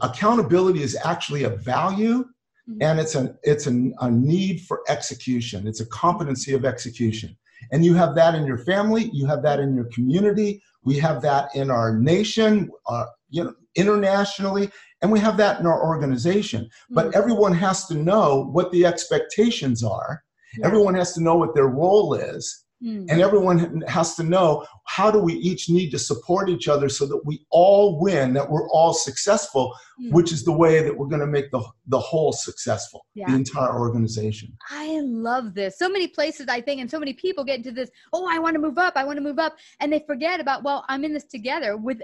accountability 0.00 0.82
is 0.82 0.96
actually 1.04 1.42
a 1.44 1.50
value 1.50 2.24
Mhm. 2.68 2.78
and 2.80 3.00
it's 3.00 3.14
an 3.14 3.36
it's 3.42 3.66
an, 3.66 3.94
a 4.00 4.10
need 4.10 4.60
for 4.62 4.82
execution. 4.88 5.66
It's 5.66 5.80
a 5.80 5.86
competency 5.86 6.54
of 6.54 6.64
execution. 6.64 7.36
And 7.70 7.84
you 7.84 7.94
have 7.94 8.14
that 8.16 8.34
in 8.34 8.44
your 8.46 8.58
family, 8.58 9.10
you 9.12 9.26
have 9.26 9.42
that 9.42 9.60
in 9.60 9.74
your 9.74 9.86
community, 9.86 10.62
we 10.84 10.98
have 10.98 11.22
that 11.22 11.54
in 11.54 11.70
our 11.70 11.98
nation, 11.98 12.70
uh, 12.86 13.06
you 13.30 13.44
know, 13.44 13.54
internationally, 13.76 14.70
and 15.00 15.10
we 15.10 15.18
have 15.20 15.36
that 15.38 15.60
in 15.60 15.66
our 15.66 15.84
organization. 15.84 16.68
But 16.90 17.06
Mhm. 17.06 17.14
everyone 17.14 17.54
has 17.54 17.86
to 17.86 17.94
know 17.94 18.48
what 18.52 18.70
the 18.72 18.84
expectations 18.86 19.82
are. 19.82 20.22
Yeah. 20.58 20.66
Everyone 20.66 20.94
has 20.94 21.12
to 21.14 21.22
know 21.22 21.36
what 21.36 21.54
their 21.54 21.68
role 21.68 22.14
is 22.14 22.64
Mm. 22.82 23.06
and 23.10 23.20
everyone 23.20 23.82
has 23.82 24.16
to 24.16 24.24
know 24.24 24.66
how 24.84 25.08
do 25.10 25.18
we 25.20 25.34
each 25.34 25.70
need 25.70 25.90
to 25.90 25.98
support 25.98 26.48
each 26.48 26.66
other 26.66 26.88
so 26.88 27.06
that 27.06 27.20
we 27.24 27.46
all 27.50 28.00
win 28.00 28.32
that 28.32 28.50
we're 28.50 28.68
all 28.70 28.92
successful 28.92 29.72
Mm. 30.00 30.10
which 30.12 30.32
is 30.32 30.42
the 30.42 30.50
way 30.52 30.82
that 30.82 30.96
we're 30.96 31.06
going 31.06 31.20
to 31.20 31.26
make 31.26 31.50
the, 31.52 31.62
the 31.86 31.98
whole 31.98 32.32
successful 32.32 33.06
Yeah. 33.14 33.30
the 33.30 33.36
entire 33.36 33.78
organization 33.78 34.56
I 34.70 35.00
love 35.00 35.54
this. 35.54 35.78
So 35.78 35.88
many 35.88 36.08
places, 36.08 36.46
I 36.48 36.60
think, 36.60 36.80
and 36.80 36.90
so 36.90 36.98
many 36.98 37.12
people 37.12 37.44
get 37.44 37.58
into 37.58 37.72
this, 37.72 37.90
oh, 38.12 38.26
I 38.28 38.38
want 38.38 38.54
to 38.54 38.60
move 38.60 38.78
up, 38.78 38.94
I 38.96 39.04
want 39.04 39.16
to 39.18 39.22
move 39.22 39.38
up. 39.38 39.56
And 39.80 39.92
they 39.92 40.02
forget 40.06 40.40
about, 40.40 40.62
well, 40.64 40.84
I'm 40.88 41.04
in 41.04 41.12
this 41.12 41.24
together. 41.24 41.76
With 41.76 42.00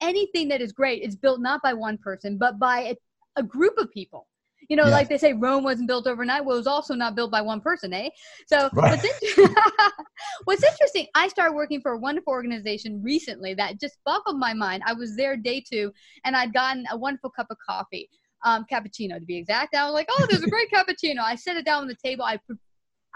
anything 0.00 0.48
that 0.48 0.60
is 0.60 0.72
great, 0.72 1.02
it's 1.02 1.16
built 1.16 1.40
not 1.40 1.60
by 1.62 1.72
one 1.72 1.98
person, 1.98 2.38
but 2.38 2.58
by 2.58 2.78
a, 2.80 2.94
a 3.36 3.42
group 3.42 3.76
of 3.78 3.90
people. 3.90 4.26
You 4.70 4.76
know, 4.76 4.86
Yeah. 4.86 4.92
like 4.92 5.08
they 5.08 5.18
say, 5.18 5.32
Rome 5.32 5.64
wasn't 5.64 5.88
built 5.88 6.06
overnight. 6.06 6.44
Well, 6.44 6.54
it 6.54 6.60
was 6.60 6.66
also 6.68 6.94
not 6.94 7.16
built 7.16 7.30
by 7.32 7.40
one 7.42 7.60
person, 7.60 7.92
eh? 7.92 8.08
So 8.46 8.70
Right. 8.72 8.92
what's, 8.92 9.04
in- 9.04 9.54
what's 10.44 10.62
interesting, 10.62 11.08
I 11.14 11.26
started 11.28 11.54
working 11.54 11.80
for 11.80 11.92
a 11.92 11.98
wonderful 11.98 12.32
organization 12.32 13.02
recently 13.02 13.52
that 13.54 13.80
just 13.80 13.98
boggled 14.06 14.38
my 14.38 14.54
mind. 14.54 14.84
I 14.86 14.92
was 14.92 15.16
there 15.16 15.36
day 15.36 15.60
two, 15.60 15.92
and 16.24 16.36
I'd 16.36 16.54
gotten 16.54 16.84
a 16.92 16.96
wonderful 16.96 17.30
cup 17.30 17.48
of 17.50 17.56
coffee 17.68 18.08
um, 18.44 18.64
cappuccino 18.72 19.18
to 19.18 19.26
be 19.26 19.36
exact. 19.36 19.74
I 19.74 19.84
was 19.84 19.92
like, 19.92 20.08
oh, 20.08 20.26
there's 20.30 20.44
a 20.44 20.48
great 20.48 20.70
cappuccino. 20.70 21.18
I 21.20 21.34
set 21.34 21.56
it 21.56 21.64
down 21.66 21.82
on 21.82 21.88
the 21.88 21.96
table. 22.02 22.24
I 22.24 22.36
pre- 22.38 22.56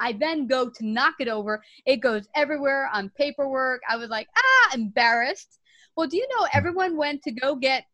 I 0.00 0.12
then 0.12 0.48
go 0.48 0.68
to 0.68 0.84
knock 0.86 1.14
it 1.20 1.28
over. 1.28 1.62
It 1.86 1.98
goes 1.98 2.26
everywhere 2.34 2.90
on 2.92 3.10
paperwork. 3.16 3.80
I 3.88 3.96
was 3.96 4.10
like, 4.10 4.26
ah, 4.36 4.74
embarrassed. 4.74 5.60
Well, 5.96 6.08
do 6.08 6.16
you 6.16 6.26
know 6.36 6.48
everyone 6.52 6.96
went 6.96 7.22
to 7.22 7.30
go 7.30 7.54
get 7.54 7.84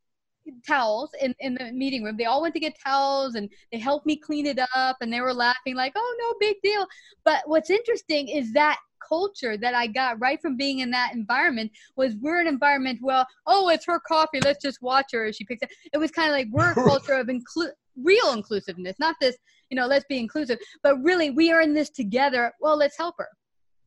towels 0.67 1.11
in, 1.21 1.35
in 1.41 1.55
the 1.55 1.73
meeting 1.73 2.03
room. 2.05 2.17
They 2.17 2.25
all 2.25 2.43
went 2.43 2.55
to 2.55 2.61
get 2.61 2.77
towels 2.85 3.35
and 3.35 3.49
they 3.73 3.79
helped 3.79 4.07
me 4.07 4.17
clean 4.17 4.47
it 4.47 4.59
up 4.75 4.97
and 5.01 5.13
they 5.13 5.21
were 5.21 5.35
laughing 5.35 5.75
like, 5.77 5.93
oh, 5.97 6.17
no 6.21 6.35
big 6.47 6.57
deal. 6.63 6.87
But 7.25 7.43
what's 7.47 7.71
interesting 7.71 8.29
is 8.29 8.53
that 8.53 8.79
culture 9.07 9.57
that 9.57 9.75
I 9.75 9.87
got 9.87 10.21
right 10.21 10.41
from 10.41 10.57
being 10.57 10.81
in 10.81 10.91
that 10.91 11.15
environment 11.15 11.73
was 11.97 12.15
we're 12.17 12.41
an 12.41 12.47
environment, 12.47 13.01
well, 13.03 13.27
oh, 13.47 13.69
it's 13.71 13.87
her 13.87 14.01
coffee. 14.01 14.41
Let's 14.41 14.63
just 14.63 14.81
watch 14.83 15.07
her 15.13 15.25
as 15.27 15.37
she 15.37 15.45
picks 15.45 15.63
it. 15.63 15.71
It 15.93 15.99
was 15.99 16.11
kind 16.11 16.29
of 16.31 16.37
like 16.37 16.49
we're 16.51 16.73
a 16.73 16.75
culture 16.87 17.15
of 17.15 17.27
inclu- 17.29 17.73
real 17.97 18.33
inclusiveness, 18.33 18.97
not 18.99 19.17
this, 19.21 19.37
you 19.71 19.77
know, 19.77 19.87
let's 19.87 20.05
be 20.09 20.19
inclusive, 20.19 20.59
but 20.83 20.97
really 21.03 21.31
we 21.31 21.51
are 21.51 21.61
in 21.61 21.75
this 21.75 21.91
together. 21.91 22.53
Well, 22.61 22.77
let's 22.77 22.97
help 22.97 23.17
her. 23.19 23.29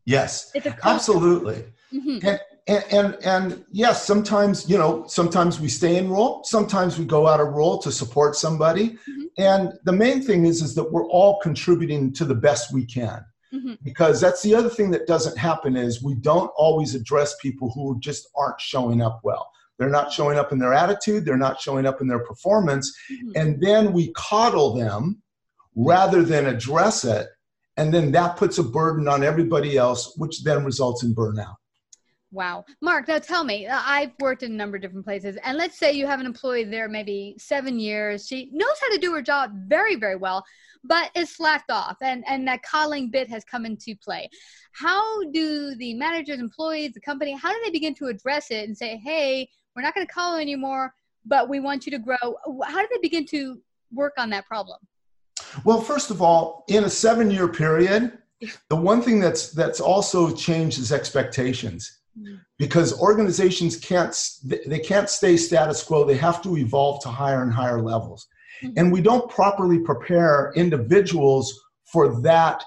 yes 0.06 0.52
It's 0.54 0.66
a 0.66 0.72
culture. 0.72 0.96
absolutely 0.96 1.66
Mhm. 1.94 2.24
and, 2.28 2.40
and 2.68 2.84
and 2.92 3.18
and 3.26 3.66
yes 3.72 4.06
sometimes 4.06 4.70
you 4.70 4.78
know 4.78 5.06
sometimes 5.08 5.60
we 5.60 5.68
stay 5.68 5.98
in 5.98 6.10
role 6.10 6.42
sometimes 6.46 6.98
we 6.98 7.06
go 7.06 7.28
out 7.28 7.40
of 7.42 7.48
role 7.50 7.78
to 7.78 7.92
support 7.92 8.36
somebody 8.36 8.92
Mhm. 9.10 9.26
and 9.38 9.74
the 9.84 9.92
main 9.92 10.22
thing 10.22 10.46
is 10.46 10.62
is 10.62 10.74
that 10.76 10.92
we're 10.92 11.08
all 11.08 11.40
contributing 11.42 12.14
to 12.14 12.26
the 12.26 12.36
best 12.36 12.72
we 12.74 12.86
can 12.86 13.24
Mhm. 13.54 13.78
because 13.84 14.22
that's 14.22 14.42
the 14.42 14.56
other 14.56 14.70
thing 14.70 14.92
that 14.92 15.08
doesn't 15.08 15.38
happen 15.38 15.76
is 15.76 16.02
we 16.04 16.16
don't 16.16 16.52
always 16.56 16.96
address 16.96 17.36
people 17.42 17.70
who 17.76 18.00
just 18.00 18.28
aren't 18.36 18.62
showing 18.62 19.02
up 19.02 19.20
well 19.24 19.50
they're 19.78 19.90
not 19.90 20.12
showing 20.14 20.38
up 20.38 20.52
in 20.54 20.60
their 20.60 20.74
attitude 20.74 21.26
they're 21.26 21.36
not 21.38 21.60
showing 21.60 21.86
up 21.86 22.00
in 22.00 22.08
their 22.08 22.20
performance 22.24 22.94
Mhm. 23.12 23.32
and 23.36 23.62
then 23.62 23.92
we 23.92 24.12
coddle 24.14 24.74
them 24.74 25.22
rather 25.76 26.24
than 26.24 26.46
address 26.46 27.04
it 27.04 27.28
and 27.76 27.94
then 27.94 28.12
that 28.14 28.38
puts 28.38 28.58
a 28.58 28.64
burden 28.64 29.08
on 29.10 29.22
everybody 29.24 29.76
else 29.76 30.14
which 30.16 30.44
then 30.44 30.64
results 30.64 31.04
in 31.04 31.14
burnout 31.14 31.56
Wow. 32.34 32.66
Mark, 32.82 33.08
now 33.08 33.20
tell 33.20 33.44
me, 33.44 33.68
uh, 33.68 33.80
I've 33.86 34.12
worked 34.20 34.42
in 34.42 34.52
a 34.52 34.56
number 34.56 34.76
of 34.76 34.82
different 34.82 35.06
places, 35.06 35.38
and 35.44 35.56
let's 35.56 35.78
say 35.78 35.94
you 35.94 36.08
have 36.08 36.20
an 36.20 36.26
employee 36.26 36.64
there 36.64 36.90
maybe 36.90 37.36
seven 37.38 37.78
years. 37.80 38.26
She 38.26 38.50
knows 38.52 38.76
how 38.82 38.90
to 38.92 38.98
do 38.98 39.14
her 39.14 39.22
job 39.22 39.52
very, 39.68 39.96
very 39.96 40.16
well, 40.16 40.44
but 40.84 41.12
is 41.16 41.30
slacked 41.30 41.70
off, 41.70 41.98
and, 42.02 42.24
and 42.28 42.48
that 42.48 42.64
coddling 42.64 43.12
bit 43.12 43.30
has 43.30 43.44
come 43.44 43.68
into 43.68 43.96
play. 44.04 44.28
How 44.72 45.24
do 45.30 45.76
the 45.76 45.94
managers, 45.94 46.40
employees, 46.40 46.94
the 46.94 47.02
company, 47.02 47.34
how 47.34 47.54
do 47.54 47.60
they 47.64 47.70
begin 47.70 47.94
to 47.96 48.08
address 48.08 48.50
it 48.50 48.68
and 48.68 48.76
say, 48.76 48.98
hey, 48.98 49.48
we're 49.76 49.84
not 49.84 49.94
going 49.94 50.08
to 50.08 50.12
coddle 50.12 50.40
anymore, 50.40 50.92
but 51.26 51.48
we 51.48 51.60
want 51.60 51.86
you 51.86 51.92
to 51.92 52.00
grow? 52.00 52.18
How 52.66 52.82
do 52.82 52.88
they 52.92 53.00
begin 53.00 53.28
to 53.28 53.62
work 53.94 54.14
on 54.18 54.32
that 54.32 54.48
problem? 54.48 54.80
Well, 55.64 55.82
first 55.82 56.10
of 56.10 56.24
all, 56.24 56.66
in 56.68 56.86
a 56.86 56.90
seven-year 56.90 57.50
period, 57.50 58.18
the 58.70 58.76
one 58.76 59.02
thing 59.02 59.20
that's 59.20 59.52
that's 59.52 59.80
also 59.80 60.36
changed 60.36 60.80
is 60.80 60.92
expectations. 60.92 62.00
Because 62.58 63.00
organizations 63.00 63.78
can't 63.78 64.16
they 64.44 64.80
can't 64.80 65.10
stay 65.10 65.38
status 65.38 65.84
quo. 65.84 66.06
They 66.06 66.18
have 66.18 66.42
to 66.44 66.58
evolve 66.58 67.02
to 67.04 67.10
higher 67.10 67.42
and 67.42 67.52
higher 67.52 67.82
levels, 67.82 68.28
Mhm. 68.64 68.74
and 68.78 68.92
we 68.92 69.02
don't 69.02 69.30
properly 69.30 69.80
prepare 69.80 70.54
individuals 70.56 71.60
for 71.86 72.22
that. 72.22 72.64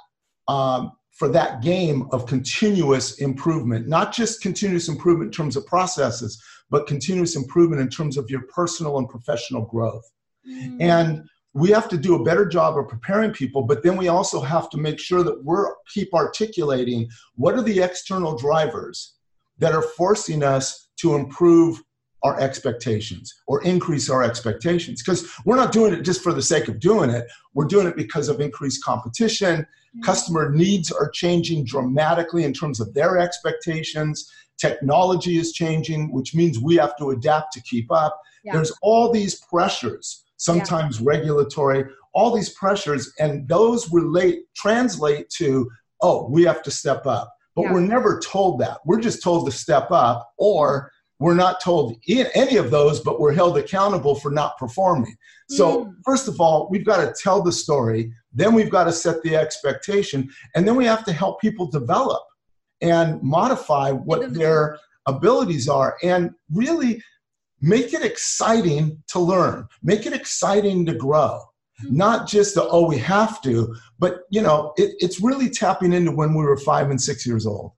Um, 0.49 0.93
for 1.12 1.29
that 1.29 1.62
game 1.62 2.07
of 2.12 2.26
continuous 2.26 3.21
improvement, 3.21 3.88
not 3.88 4.12
just 4.12 4.43
continuous 4.43 4.87
improvement 4.87 5.29
in 5.29 5.33
terms 5.33 5.57
of 5.57 5.67
processes, 5.67 6.38
but 6.69 6.87
continuous 6.87 7.37
improvement 7.37 7.81
in 7.81 7.88
terms 7.88 8.19
of 8.19 8.29
your 8.29 8.43
personal 8.55 8.99
and 8.99 9.09
professional 9.09 9.62
growth. 9.62 10.05
Mm. 10.47 10.76
And 10.81 11.29
we 11.55 11.71
have 11.71 11.88
to 11.88 11.97
do 11.97 12.17
a 12.17 12.23
better 12.23 12.45
job 12.45 12.76
of 12.76 12.87
preparing 12.88 13.33
people, 13.33 13.62
but 13.62 13.83
then 13.83 13.97
we 13.97 14.09
also 14.09 14.43
have 14.43 14.69
to 14.71 14.76
make 14.76 14.99
sure 14.99 15.23
that 15.23 15.43
we're 15.43 15.73
keep 15.93 16.12
articulating 16.12 17.09
what 17.35 17.55
are 17.55 17.62
the 17.62 17.81
external 17.81 18.37
drivers 18.37 19.15
that 19.59 19.73
are 19.73 19.83
forcing 19.83 20.43
us 20.43 20.89
to 20.97 21.15
improve 21.15 21.83
our 22.23 22.41
expectations 22.41 23.33
or 23.47 23.63
increase 23.63 24.11
our 24.11 24.23
expectations. 24.23 25.03
Because 25.03 25.31
we're 25.45 25.57
not 25.57 25.73
doing 25.73 25.93
it 25.93 26.03
just 26.03 26.23
for 26.23 26.33
the 26.33 26.43
sake 26.43 26.69
of 26.69 26.81
doing 26.81 27.11
it. 27.11 27.27
We're 27.55 27.67
doing 27.67 27.87
it 27.87 27.97
because 27.97 28.29
of 28.29 28.41
increased 28.41 28.83
competition. 28.83 29.67
Mm. 29.97 30.03
customer 30.03 30.51
needs 30.51 30.91
are 30.91 31.09
changing 31.11 31.65
dramatically 31.65 32.45
in 32.45 32.53
terms 32.53 32.81
of 32.81 32.93
their 32.95 33.19
expectations. 33.19 34.31
Technology 34.59 35.39
is 35.39 35.53
changing 35.53 36.13
which 36.13 36.35
means 36.35 36.59
we 36.59 36.77
have 36.77 36.97
to 36.97 37.11
adapt 37.11 37.53
to 37.55 37.63
keep 37.63 37.91
up. 37.93 38.21
Yeah. 38.45 38.53
there's 38.53 38.73
all 38.81 39.11
these 39.13 39.35
pressures 39.41 40.25
sometimes 40.37 41.01
regulatory 41.01 41.85
all 42.15 42.35
these 42.35 42.51
pressures 42.51 43.13
and 43.19 43.49
those 43.49 43.93
relate 43.93 44.45
translate 44.55 45.29
to 45.31 45.69
oh 46.03 46.29
we 46.29 46.45
have 46.45 46.63
to 46.63 46.71
step 46.71 47.07
up 47.07 47.36
but 47.57 47.63
Yeah. 47.63 47.73
we're 47.73 47.81
never 47.81 48.21
told 48.21 48.61
that 48.61 48.79
we're 48.85 49.01
just 49.01 49.23
told 49.23 49.47
to 49.47 49.53
step 49.53 49.91
up 49.91 50.31
or 50.39 50.93
we're 51.19 51.35
not 51.35 51.61
told 51.61 51.97
any 52.09 52.57
of 52.57 52.71
those 52.71 53.01
but 53.01 53.19
we're 53.19 53.33
held 53.33 53.57
accountable 53.59 54.15
for 54.15 54.31
not 54.31 54.57
performing 54.59 55.17
so 55.49 55.87
Mm. 55.87 55.95
first 56.05 56.29
of 56.29 56.41
all 56.41 56.69
we've 56.71 56.85
got 56.85 56.99
to 57.05 57.15
tell 57.21 57.43
the 57.43 57.53
story 57.53 58.13
then 58.33 58.53
we've 58.55 58.71
got 58.71 58.85
to 58.85 58.93
set 58.93 59.23
the 59.23 59.35
expectation 59.35 60.29
and 60.55 60.69
then 60.69 60.77
we 60.77 60.85
have 60.85 61.05
to 61.07 61.13
help 61.13 61.41
people 61.41 61.67
develop 61.67 62.23
and 62.83 63.21
modify 63.23 63.91
what 63.91 64.35
their 64.35 64.79
abilities 65.07 65.67
are 65.69 65.97
and 66.03 66.31
really 66.53 67.03
make 67.63 67.95
it 67.95 68.05
exciting 68.05 69.03
to 69.09 69.19
learn, 69.19 69.67
make 69.83 70.05
it 70.05 70.13
exciting 70.13 70.85
to 70.85 70.93
grow. 70.93 71.41
Mm-hmm. 71.85 71.97
Not 71.97 72.28
just 72.28 72.54
the, 72.54 72.66
oh, 72.68 72.87
we 72.87 72.99
have 72.99 73.42
to, 73.42 73.75
but 73.99 74.21
you 74.30 74.42
know, 74.42 74.73
it, 74.76 74.95
it's 74.99 75.21
really 75.21 75.50
tapping 75.50 75.92
into 75.92 76.12
when 76.12 76.35
we 76.35 76.45
were 76.45 76.56
five 76.56 76.90
and 76.90 77.00
six 77.00 77.26
years 77.26 77.47
old. 77.47 77.73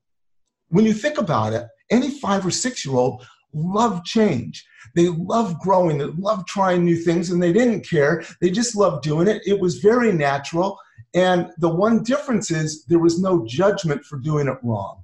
When 0.68 0.84
you 0.84 0.92
think 0.92 1.18
about 1.18 1.52
it, 1.52 1.66
any 1.90 2.10
five 2.10 2.44
or 2.46 2.50
six 2.50 2.84
year 2.84 2.94
old 2.94 3.24
love 3.52 4.04
change. 4.04 4.66
They 4.94 5.08
love 5.08 5.58
growing, 5.60 5.98
they 5.98 6.04
love 6.04 6.46
trying 6.46 6.84
new 6.84 6.96
things, 6.96 7.30
and 7.30 7.42
they 7.42 7.52
didn't 7.52 7.88
care. 7.88 8.22
They 8.40 8.50
just 8.50 8.76
loved 8.76 9.02
doing 9.02 9.28
it. 9.28 9.42
It 9.46 9.58
was 9.58 9.78
very 9.78 10.12
natural. 10.12 10.78
And 11.14 11.50
the 11.58 11.68
one 11.68 12.02
difference 12.02 12.50
is 12.50 12.84
there 12.84 12.98
was 12.98 13.20
no 13.20 13.44
judgment 13.46 14.04
for 14.04 14.18
doing 14.18 14.48
it 14.48 14.58
wrong. 14.62 15.02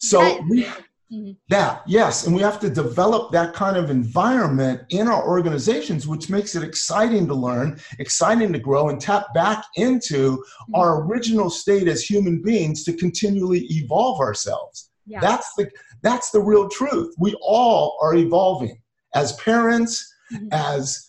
So 0.00 0.40
we, 0.48 0.64
mm-hmm. 1.12 1.32
that, 1.48 1.82
yes, 1.86 2.26
and 2.26 2.34
we 2.34 2.42
have 2.42 2.60
to 2.60 2.70
develop 2.70 3.32
that 3.32 3.54
kind 3.54 3.76
of 3.76 3.90
environment 3.90 4.82
in 4.90 5.08
our 5.08 5.26
organizations, 5.26 6.06
which 6.06 6.30
makes 6.30 6.54
it 6.54 6.62
exciting 6.62 7.26
to 7.26 7.34
learn, 7.34 7.78
exciting 7.98 8.52
to 8.52 8.58
grow, 8.58 8.88
and 8.88 9.00
tap 9.00 9.32
back 9.34 9.64
into 9.76 10.38
mm-hmm. 10.38 10.74
our 10.74 11.02
original 11.04 11.50
state 11.50 11.88
as 11.88 12.02
human 12.02 12.42
beings 12.42 12.84
to 12.84 12.92
continually 12.92 13.66
evolve 13.70 14.20
ourselves. 14.20 14.90
Yeah. 15.06 15.20
That's 15.20 15.54
the 15.56 15.70
that's 16.02 16.30
the 16.30 16.40
real 16.40 16.68
truth. 16.68 17.14
We 17.18 17.34
all 17.40 17.96
are 18.02 18.14
evolving 18.14 18.80
as 19.14 19.32
parents, 19.34 20.12
mm-hmm. 20.32 20.48
as 20.52 21.08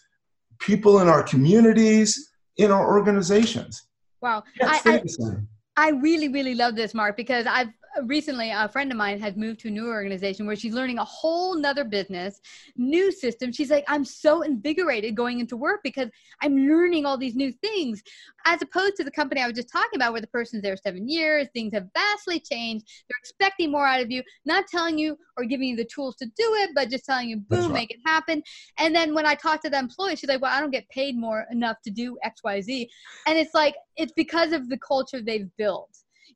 people 0.59 0.99
in 0.99 1.07
our 1.07 1.23
communities, 1.23 2.31
in 2.57 2.71
our 2.71 2.87
organizations. 2.91 3.87
Wow. 4.21 4.43
I, 4.61 4.81
I, 4.85 5.03
I 5.77 5.89
really, 5.91 6.27
really 6.27 6.55
love 6.55 6.75
this, 6.75 6.93
Mark, 6.93 7.15
because 7.15 7.45
I've 7.45 7.69
recently 8.03 8.51
a 8.51 8.67
friend 8.69 8.91
of 8.91 8.97
mine 8.97 9.19
has 9.19 9.35
moved 9.35 9.59
to 9.61 9.67
a 9.67 9.71
new 9.71 9.87
organization 9.87 10.45
where 10.45 10.55
she's 10.55 10.73
learning 10.73 10.99
a 10.99 11.05
whole 11.05 11.55
nother 11.55 11.83
business 11.83 12.39
new 12.77 13.11
system. 13.11 13.51
She's 13.51 13.69
like 13.69 13.83
i'm 13.87 14.05
so 14.05 14.41
invigorated 14.41 15.15
going 15.15 15.39
into 15.39 15.57
work 15.57 15.81
because 15.83 16.09
i'm 16.41 16.55
learning 16.55 17.05
all 17.05 17.17
these 17.17 17.35
new 17.35 17.51
things 17.51 18.01
as 18.45 18.61
opposed 18.61 18.95
to 18.97 19.03
the 19.03 19.11
company 19.11 19.41
i 19.41 19.47
was 19.47 19.55
just 19.55 19.71
talking 19.71 19.95
about 19.97 20.11
where 20.11 20.21
the 20.21 20.27
person's 20.27 20.61
there 20.61 20.77
seven 20.77 21.07
years 21.07 21.47
things 21.53 21.73
have 21.73 21.87
vastly 21.93 22.39
changed 22.39 22.85
they're 23.09 23.19
expecting 23.19 23.71
more 23.71 23.85
out 23.85 24.01
of 24.01 24.11
you 24.11 24.23
not 24.45 24.65
telling 24.67 24.97
you 24.97 25.17
or 25.37 25.45
giving 25.45 25.69
you 25.69 25.75
the 25.75 25.85
tools 25.85 26.15
to 26.15 26.25
do 26.25 26.55
it 26.55 26.71
but 26.75 26.89
just 26.89 27.05
telling 27.05 27.29
you 27.29 27.37
boom 27.37 27.71
right. 27.71 27.73
make 27.73 27.91
it 27.91 27.99
happen. 28.05 28.41
And 28.77 28.95
then 28.95 29.13
when 29.13 29.25
i 29.25 29.35
talk 29.35 29.61
to 29.63 29.69
the 29.69 29.79
employee 29.79 30.15
she's 30.15 30.29
like 30.29 30.41
well 30.41 30.55
i 30.55 30.59
don't 30.59 30.71
get 30.71 30.87
paid 30.89 31.17
more 31.17 31.45
enough 31.51 31.77
to 31.83 31.91
do 31.91 32.17
xyz 32.25 32.87
and 33.27 33.37
it's 33.37 33.53
like 33.53 33.75
it's 33.97 34.13
because 34.13 34.51
of 34.51 34.69
the 34.69 34.77
culture 34.77 35.21
they've 35.21 35.49
built 35.57 35.89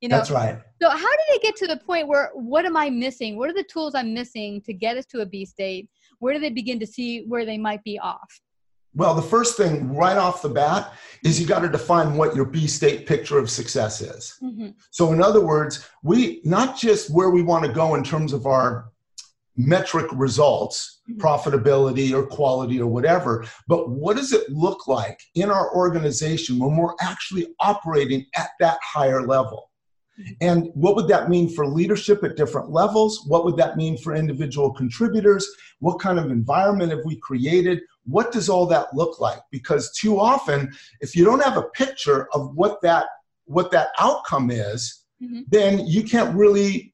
you 0.03 0.09
know 0.09 0.17
that's 0.17 0.31
right. 0.31 0.59
So 0.81 0.89
how 0.89 0.97
did 0.97 1.35
it 1.35 1.41
get 1.41 1.55
to 1.55 1.67
the 1.67 1.77
point 1.77 2.09
where 2.09 2.29
what 2.33 2.65
am 2.65 2.75
i 2.75 2.89
missing? 2.89 3.37
What 3.37 3.49
are 3.49 3.53
the 3.53 3.63
tools 3.63 3.95
i'm 3.95 4.13
missing 4.13 4.61
to 4.63 4.73
get 4.73 4.97
us 4.97 5.05
to 5.07 5.21
a 5.21 5.25
b 5.25 5.45
state? 5.45 5.89
Where 6.19 6.33
do 6.33 6.41
they 6.41 6.49
begin 6.49 6.77
to 6.81 6.85
see 6.85 7.23
where 7.25 7.45
they 7.45 7.57
might 7.57 7.81
be 7.85 7.97
off? 7.99 8.41
Well 8.93 9.15
the 9.15 9.21
first 9.21 9.55
thing 9.55 9.95
right 9.95 10.17
off 10.17 10.41
the 10.41 10.49
bat 10.49 10.91
is 11.23 11.39
you 11.39 11.47
got 11.47 11.61
to 11.61 11.69
define 11.69 12.17
what 12.17 12.35
your 12.35 12.43
b 12.43 12.67
state 12.67 13.07
picture 13.07 13.39
of 13.39 13.49
success 13.49 14.01
is. 14.01 14.35
Mm-hmm. 14.43 14.71
so 14.91 15.13
in 15.13 15.21
other 15.21 15.39
words 15.39 15.87
we 16.03 16.41
not 16.43 16.77
just 16.77 17.09
where 17.09 17.29
we 17.29 17.41
want 17.41 17.63
to 17.63 17.71
go 17.71 17.95
in 17.95 18.03
terms 18.03 18.33
of 18.33 18.45
our 18.45 18.91
metric 19.55 20.07
results 20.11 20.99
mm-hmm. 21.09 21.21
profitability 21.21 22.11
or 22.11 22.25
quality 22.25 22.81
or 22.81 22.87
whatever 22.87 23.45
but 23.67 23.89
what 23.89 24.17
does 24.17 24.33
it 24.33 24.49
look 24.49 24.87
like 24.87 25.21
in 25.35 25.49
our 25.49 25.73
organization 25.75 26.59
when 26.59 26.75
we're 26.75 26.95
actually 26.99 27.47
operating 27.59 28.25
at 28.35 28.49
that 28.59 28.79
higher 28.81 29.21
level 29.21 29.69
and 30.41 30.69
what 30.73 30.95
would 30.95 31.07
that 31.07 31.29
mean 31.29 31.49
for 31.49 31.65
leadership 31.65 32.23
at 32.23 32.35
different 32.35 32.69
levels? 32.69 33.23
What 33.27 33.45
would 33.45 33.57
that 33.57 33.77
mean 33.77 33.97
for 33.97 34.15
individual 34.15 34.71
contributors? 34.71 35.47
What 35.79 35.99
kind 35.99 36.19
of 36.19 36.29
environment 36.29 36.91
have 36.91 37.03
we 37.03 37.17
created? 37.17 37.81
What 38.05 38.31
does 38.31 38.49
all 38.49 38.65
that 38.67 38.93
look 38.93 39.19
like? 39.19 39.39
Because 39.51 39.91
too 39.91 40.19
often, 40.19 40.71
if 41.01 41.15
you 41.15 41.25
don't 41.25 41.43
have 41.43 41.57
a 41.57 41.63
picture 41.63 42.27
of 42.33 42.55
what 42.55 42.81
that 42.81 43.07
what 43.45 43.71
that 43.71 43.89
outcome 43.99 44.51
is, 44.51 45.03
mm-hmm. 45.21 45.41
then 45.49 45.85
you 45.85 46.03
can't 46.03 46.33
really 46.35 46.93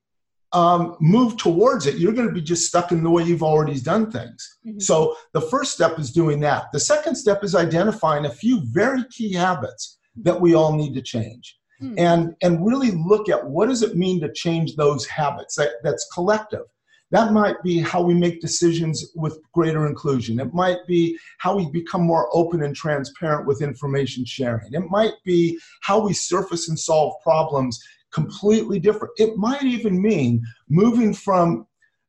um, 0.52 0.96
move 1.00 1.38
towards 1.38 1.86
it. 1.86 1.98
You're 1.98 2.14
going 2.14 2.28
to 2.28 2.34
be 2.34 2.42
just 2.42 2.66
stuck 2.66 2.92
in 2.92 3.04
the 3.04 3.10
way 3.10 3.24
you've 3.24 3.44
already 3.44 3.80
done 3.80 4.10
things. 4.10 4.58
Mm-hmm. 4.66 4.80
So 4.80 5.16
the 5.34 5.42
first 5.42 5.74
step 5.74 6.00
is 6.00 6.12
doing 6.12 6.40
that. 6.40 6.72
The 6.74 6.80
second 6.80 7.16
step 7.16 7.44
is 7.44 7.54
identifying 7.54 8.26
a 8.26 8.32
few 8.32 8.64
very 8.66 9.04
key 9.12 9.34
habits 9.34 10.00
that 10.24 10.42
we 10.42 10.56
all 10.56 10.76
need 10.76 10.96
to 10.96 11.02
change 11.04 11.59
hmm. 11.80 11.96
and 11.98 12.36
and 12.42 12.66
really 12.66 12.92
look 12.92 13.30
at 13.30 13.46
what 13.46 13.70
does 13.70 13.82
it 13.82 13.96
mean 13.96 14.20
to 14.22 14.32
change 14.34 14.76
those 14.76 15.06
habits 15.06 15.56
that, 15.56 15.74
that's 15.84 16.08
collective. 16.14 16.66
That 17.12 17.34
might 17.34 17.62
be 17.64 17.80
how 17.80 18.04
we 18.04 18.14
make 18.14 18.40
decisions 18.40 19.12
with 19.16 19.40
greater 19.54 19.88
inclusion. 19.88 20.40
It 20.40 20.54
might 20.54 20.78
be 20.88 21.18
how 21.40 21.58
we 21.58 21.70
become 21.72 22.04
more 22.04 22.30
open 22.34 22.62
and 22.62 22.76
transparent 22.76 23.48
with 23.48 23.64
information 23.64 24.26
sharing. 24.26 24.74
It 24.74 24.90
might 24.90 25.14
be 25.26 25.60
how 25.82 26.00
we 26.06 26.14
surface 26.14 26.70
and 26.70 26.78
solve 26.78 27.16
problems 27.24 27.84
completely 28.12 28.80
different. 28.80 29.14
It 29.18 29.38
might 29.38 29.64
even 29.64 30.00
mean 30.00 30.44
moving 30.70 31.14
from 31.14 31.66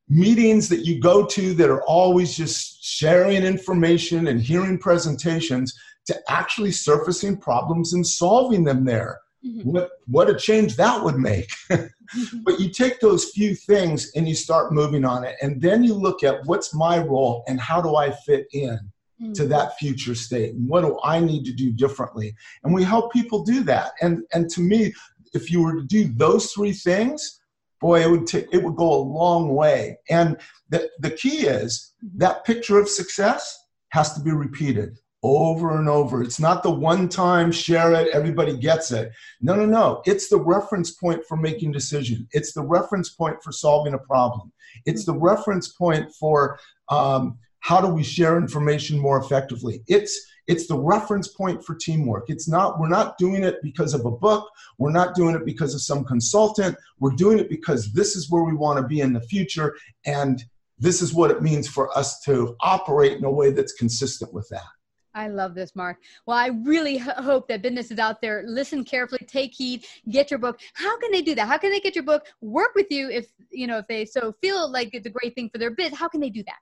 meetings 0.08 0.68
that 0.68 0.84
you 0.84 1.00
go 1.00 1.24
to 1.24 1.54
that 1.54 1.70
are 1.70 1.84
always 1.84 2.36
just 2.36 2.84
sharing 2.84 3.42
information 3.44 4.26
and 4.26 4.40
hearing 4.40 4.76
presentations 4.76 5.72
to 6.06 6.20
actually 6.28 6.72
surfacing 6.72 7.36
problems 7.36 7.94
and 7.94 8.06
solving 8.06 8.64
them 8.64 8.84
there 8.84 9.18
Mm-hmm. 9.44 9.70
What 9.70 9.90
what 10.06 10.28
a 10.28 10.34
change 10.34 10.76
that 10.76 11.02
would 11.02 11.16
make. 11.16 11.50
but 11.68 12.60
you 12.60 12.68
take 12.68 13.00
those 13.00 13.30
few 13.30 13.54
things 13.54 14.12
and 14.14 14.28
you 14.28 14.34
start 14.34 14.72
moving 14.72 15.04
on 15.04 15.24
it, 15.24 15.36
and 15.40 15.60
then 15.60 15.82
you 15.82 15.94
look 15.94 16.22
at 16.22 16.44
what's 16.44 16.74
my 16.74 16.98
role 16.98 17.42
and 17.48 17.58
how 17.58 17.80
do 17.80 17.96
I 17.96 18.10
fit 18.10 18.46
in 18.52 18.78
mm-hmm. 19.20 19.32
to 19.32 19.46
that 19.46 19.78
future 19.78 20.14
state, 20.14 20.54
and 20.54 20.68
what 20.68 20.82
do 20.82 20.98
I 21.02 21.20
need 21.20 21.44
to 21.46 21.52
do 21.52 21.72
differently, 21.72 22.34
and 22.64 22.74
we 22.74 22.84
help 22.84 23.12
people 23.12 23.42
do 23.42 23.62
that. 23.64 23.92
And 24.02 24.24
and 24.34 24.50
to 24.50 24.60
me, 24.60 24.92
if 25.32 25.50
you 25.50 25.62
were 25.62 25.76
to 25.76 25.86
do 25.86 26.12
those 26.12 26.52
three 26.52 26.72
things, 26.72 27.40
boy, 27.80 28.02
it 28.02 28.10
would 28.10 28.26
take 28.26 28.46
it 28.52 28.62
would 28.62 28.76
go 28.76 28.92
a 28.92 29.08
long 29.20 29.54
way. 29.54 29.96
And 30.10 30.36
the 30.68 30.90
the 30.98 31.12
key 31.12 31.46
is 31.46 31.94
mm-hmm. 32.04 32.18
that 32.18 32.44
picture 32.44 32.78
of 32.78 32.90
success 32.90 33.58
has 33.88 34.12
to 34.14 34.20
be 34.20 34.32
repeated 34.32 34.98
over 35.22 35.78
and 35.78 35.88
over. 35.88 36.22
It's 36.22 36.40
not 36.40 36.62
the 36.62 36.70
one 36.70 37.08
time 37.08 37.52
share 37.52 37.92
it, 37.92 38.08
everybody 38.14 38.56
gets 38.56 38.90
it. 38.90 39.12
No, 39.40 39.54
no, 39.54 39.66
no. 39.66 40.02
It's 40.06 40.28
the 40.28 40.40
reference 40.40 40.92
point 40.92 41.22
for 41.28 41.36
making 41.36 41.72
decision. 41.72 42.26
It's 42.32 42.52
the 42.52 42.62
reference 42.62 43.10
point 43.10 43.42
for 43.42 43.52
solving 43.52 43.94
a 43.94 43.98
problem. 43.98 44.52
It's 44.86 45.04
the 45.04 45.16
reference 45.16 45.68
point 45.68 46.10
for 46.14 46.58
um, 46.88 47.38
how 47.60 47.80
do 47.80 47.88
we 47.88 48.02
share 48.02 48.38
information 48.38 48.98
more 48.98 49.20
effectively. 49.20 49.82
It's 49.86 50.26
it's 50.46 50.66
the 50.66 50.78
reference 50.78 51.28
point 51.28 51.64
for 51.64 51.74
teamwork. 51.76 52.24
It's 52.28 52.48
not 52.48 52.80
we're 52.80 52.88
not 52.88 53.18
doing 53.18 53.44
it 53.44 53.56
because 53.62 53.94
of 53.94 54.04
a 54.06 54.10
book. 54.10 54.50
We're 54.78 54.90
not 54.90 55.14
doing 55.14 55.36
it 55.36 55.44
because 55.44 55.74
of 55.74 55.82
some 55.82 56.04
consultant. 56.04 56.76
We're 56.98 57.10
doing 57.10 57.38
it 57.38 57.50
because 57.50 57.92
this 57.92 58.16
is 58.16 58.30
where 58.30 58.42
we 58.42 58.54
want 58.54 58.78
to 58.78 58.86
be 58.86 59.00
in 59.00 59.12
the 59.12 59.20
future 59.20 59.76
and 60.06 60.42
this 60.78 61.02
is 61.02 61.12
what 61.12 61.30
it 61.30 61.42
means 61.42 61.68
for 61.68 61.96
us 61.96 62.20
to 62.22 62.56
operate 62.62 63.18
in 63.18 63.24
a 63.24 63.30
way 63.30 63.50
that's 63.50 63.74
consistent 63.74 64.32
with 64.32 64.48
that. 64.48 64.64
I 65.14 65.28
love 65.28 65.54
this, 65.54 65.74
Mark. 65.74 65.98
Well, 66.26 66.36
I 66.36 66.48
really 66.48 66.96
h- 66.96 67.02
hope 67.02 67.48
that 67.48 67.62
businesses 67.62 67.98
out 67.98 68.20
there 68.20 68.44
listen 68.46 68.84
carefully, 68.84 69.26
take 69.26 69.54
heed, 69.54 69.86
get 70.08 70.30
your 70.30 70.38
book. 70.38 70.60
How 70.74 70.98
can 70.98 71.10
they 71.10 71.22
do 71.22 71.34
that? 71.34 71.48
How 71.48 71.58
can 71.58 71.70
they 71.70 71.80
get 71.80 71.96
your 71.96 72.04
book? 72.04 72.26
Work 72.40 72.74
with 72.74 72.86
you 72.90 73.10
if 73.10 73.32
you 73.50 73.66
know 73.66 73.78
if 73.78 73.88
they 73.88 74.04
so 74.04 74.32
feel 74.40 74.70
like 74.70 74.90
it's 74.92 75.06
a 75.06 75.10
great 75.10 75.34
thing 75.34 75.50
for 75.50 75.58
their 75.58 75.70
biz. 75.70 75.94
How 75.94 76.08
can 76.08 76.20
they 76.20 76.30
do 76.30 76.44
that? 76.44 76.58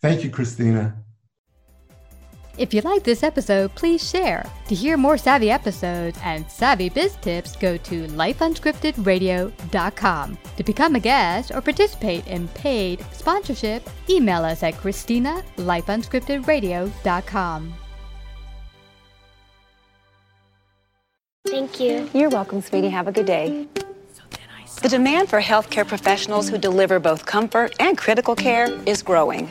Thank 0.00 0.22
you, 0.22 0.30
Christina. 0.30 0.96
If 2.56 2.72
you 2.72 2.82
like 2.82 3.02
this 3.02 3.24
episode, 3.24 3.74
please 3.74 4.08
share. 4.08 4.46
To 4.68 4.74
hear 4.74 4.96
more 4.96 5.18
savvy 5.18 5.50
episodes 5.50 6.18
and 6.22 6.48
savvy 6.50 6.88
biz 6.88 7.16
tips, 7.16 7.56
go 7.56 7.76
to 7.76 8.06
lifeunscriptedradio.com. 8.06 10.38
To 10.56 10.64
become 10.64 10.94
a 10.94 11.00
guest 11.00 11.50
or 11.52 11.60
participate 11.60 12.24
in 12.28 12.46
paid 12.48 13.04
sponsorship, 13.12 13.90
email 14.08 14.44
us 14.44 14.62
at 14.62 14.74
Christina 14.74 15.42
lifeunscriptedradio.com. 15.56 17.74
Thank 21.46 21.78
you. 21.78 22.08
You're 22.14 22.30
welcome, 22.30 22.62
sweetie. 22.62 22.88
Have 22.88 23.08
a 23.08 23.12
good 23.12 23.26
day. 23.26 23.66
The 24.82 24.88
demand 24.88 25.28
for 25.28 25.40
healthcare 25.40 25.86
professionals 25.86 26.48
who 26.48 26.58
deliver 26.58 26.98
both 26.98 27.26
comfort 27.26 27.74
and 27.80 27.96
critical 27.96 28.34
care 28.34 28.68
is 28.86 29.02
growing. 29.02 29.48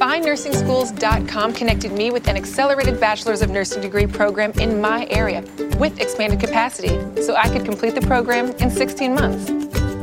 FindNursingSchools.com 0.00 1.52
connected 1.52 1.92
me 1.92 2.10
with 2.10 2.26
an 2.26 2.34
accelerated 2.34 2.98
Bachelor's 2.98 3.42
of 3.42 3.50
Nursing 3.50 3.82
degree 3.82 4.06
program 4.06 4.50
in 4.52 4.80
my 4.80 5.06
area 5.10 5.44
with 5.78 6.00
expanded 6.00 6.40
capacity, 6.40 6.98
so 7.20 7.36
I 7.36 7.50
could 7.50 7.66
complete 7.66 7.94
the 7.94 8.00
program 8.00 8.52
in 8.52 8.70
16 8.70 9.14
months. 9.14 9.50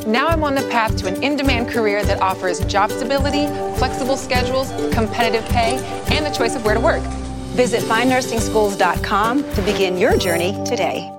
Now 0.06 0.28
I'm 0.28 0.44
on 0.44 0.54
the 0.54 0.62
path 0.70 0.96
to 0.98 1.08
an 1.08 1.24
in 1.24 1.36
demand 1.36 1.70
career 1.70 2.04
that 2.04 2.22
offers 2.22 2.64
job 2.66 2.92
stability, 2.92 3.48
flexible 3.80 4.18
schedules, 4.18 4.70
competitive 4.94 5.44
pay, 5.50 5.80
and 6.12 6.24
the 6.24 6.30
choice 6.30 6.56
of 6.56 6.64
where 6.64 6.76
to 6.76 6.80
work. 6.80 7.02
Visit 7.56 7.82
FindNursingSchools.com 7.82 9.52
to 9.56 9.62
begin 9.64 9.98
your 9.98 10.16
journey 10.16 10.52
today. 10.64 11.12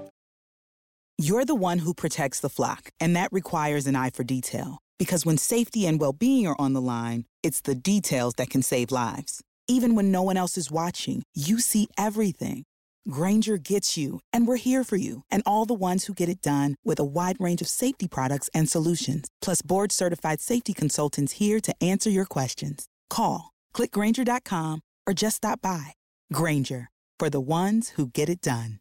You're 1.19 1.45
the 1.45 1.57
one 1.57 1.81
who 1.81 1.95
protects 1.95 2.38
the 2.38 2.49
flock, 2.49 2.91
and 3.01 3.17
that 3.17 3.33
requires 3.33 3.88
an 3.88 3.97
eye 3.97 4.11
for 4.11 4.23
detail. 4.23 4.79
Because 5.01 5.27
when 5.27 5.37
safety 5.37 5.85
and 5.85 6.01
well 6.01 6.12
being 6.12 6.47
are 6.47 6.57
on 6.61 6.75
the 6.75 6.81
line, 6.81 7.25
it's 7.42 7.61
the 7.61 7.74
details 7.74 8.35
that 8.38 8.51
can 8.51 8.62
save 8.62 8.90
lives. 8.90 9.42
Even 9.68 9.94
when 9.94 10.11
no 10.11 10.22
one 10.22 10.37
else 10.37 10.57
is 10.57 10.70
watching, 10.70 11.22
you 11.35 11.61
see 11.61 11.88
everything. 11.96 12.64
Grainger 13.09 13.59
gets 13.59 13.96
you, 13.96 14.20
and 14.33 14.48
we're 14.48 14.57
here 14.57 14.83
for 14.83 14.96
you 14.96 15.22
and 15.31 15.42
all 15.46 15.66
the 15.66 15.74
ones 15.74 16.07
who 16.07 16.14
get 16.14 16.29
it 16.29 16.40
done 16.40 16.74
with 16.85 16.98
a 16.98 17.05
wide 17.05 17.37
range 17.38 17.61
of 17.61 17.68
safety 17.68 18.09
products 18.09 18.51
and 18.53 18.68
solutions, 18.68 19.29
plus 19.40 19.62
board 19.62 19.92
certified 19.92 20.40
safety 20.40 20.74
consultants 20.74 21.35
here 21.35 21.61
to 21.61 21.74
answer 21.83 22.11
your 22.11 22.27
questions. 22.27 22.88
Call, 23.11 23.53
clickgranger.com, 23.74 24.81
or 25.07 25.14
just 25.14 25.37
stop 25.37 25.61
by. 25.62 25.92
Grainger, 26.33 26.88
for 27.18 27.31
the 27.31 27.40
ones 27.40 27.90
who 27.90 28.09
get 28.09 28.29
it 28.29 28.40
done. 28.40 28.81